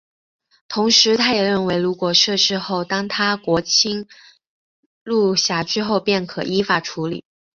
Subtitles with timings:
[0.67, 4.07] 同时他也认为如果设市后当他国侵
[5.03, 7.23] 入管辖区后便可依法处理。